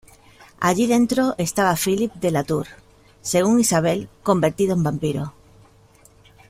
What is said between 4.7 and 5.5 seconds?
en vampiro.